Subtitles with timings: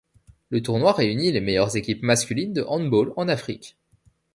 [0.49, 3.77] Le tournoi réunit les meilleures équipes masculines de handball en Afrique.